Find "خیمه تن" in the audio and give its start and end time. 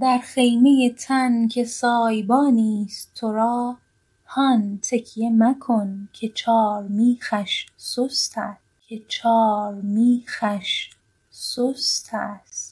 0.18-1.48